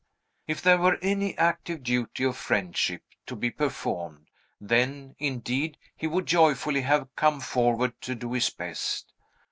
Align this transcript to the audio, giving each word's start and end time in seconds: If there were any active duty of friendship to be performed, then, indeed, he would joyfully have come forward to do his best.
If 0.47 0.63
there 0.63 0.79
were 0.79 0.97
any 1.03 1.37
active 1.37 1.83
duty 1.83 2.23
of 2.23 2.35
friendship 2.35 3.03
to 3.27 3.35
be 3.35 3.51
performed, 3.51 4.29
then, 4.59 5.15
indeed, 5.19 5.77
he 5.95 6.07
would 6.07 6.25
joyfully 6.25 6.81
have 6.81 7.15
come 7.15 7.39
forward 7.39 7.93
to 8.01 8.15
do 8.15 8.33
his 8.33 8.49
best. 8.49 9.13